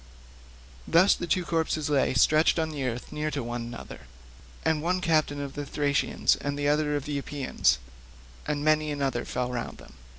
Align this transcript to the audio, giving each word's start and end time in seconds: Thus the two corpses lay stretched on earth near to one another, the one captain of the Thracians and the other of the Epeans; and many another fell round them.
Thus 0.87 1.13
the 1.13 1.27
two 1.27 1.45
corpses 1.45 1.87
lay 1.87 2.15
stretched 2.15 2.57
on 2.57 2.75
earth 2.75 3.11
near 3.11 3.29
to 3.29 3.43
one 3.43 3.61
another, 3.61 4.07
the 4.65 4.75
one 4.79 4.99
captain 4.99 5.39
of 5.39 5.53
the 5.53 5.63
Thracians 5.63 6.35
and 6.35 6.57
the 6.57 6.67
other 6.67 6.95
of 6.95 7.05
the 7.05 7.19
Epeans; 7.19 7.77
and 8.47 8.65
many 8.65 8.89
another 8.89 9.25
fell 9.25 9.51
round 9.51 9.77
them. 9.77 9.93